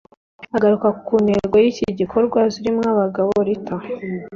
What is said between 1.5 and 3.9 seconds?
y’iki gikorwa Zirimwabagabo Rita